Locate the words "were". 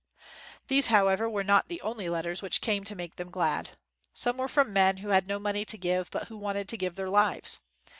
1.29-1.43, 4.37-4.47